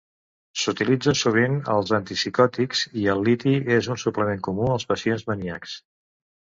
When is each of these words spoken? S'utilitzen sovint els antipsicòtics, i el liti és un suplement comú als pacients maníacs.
S'utilitzen 0.61 1.17
sovint 1.19 1.57
els 1.75 1.93
antipsicòtics, 1.99 2.81
i 3.03 3.07
el 3.15 3.23
liti 3.29 3.55
és 3.79 3.93
un 3.97 4.05
suplement 4.07 4.45
comú 4.51 4.71
als 4.75 4.93
pacients 4.95 5.29
maníacs. 5.33 5.83